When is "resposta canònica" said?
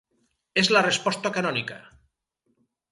0.87-1.81